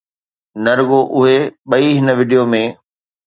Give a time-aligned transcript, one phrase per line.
[0.63, 1.37] نه رڳو اهي
[1.69, 2.63] ٻئي هن وڊيو ۾